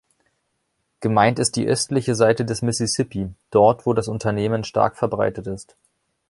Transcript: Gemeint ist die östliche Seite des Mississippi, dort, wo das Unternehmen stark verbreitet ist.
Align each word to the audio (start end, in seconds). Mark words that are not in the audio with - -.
Gemeint 0.99 1.37
ist 1.37 1.55
die 1.55 1.67
östliche 1.67 2.15
Seite 2.15 2.43
des 2.43 2.63
Mississippi, 2.63 3.29
dort, 3.51 3.85
wo 3.85 3.93
das 3.93 4.07
Unternehmen 4.07 4.63
stark 4.63 4.97
verbreitet 4.97 5.45
ist. 5.45 5.75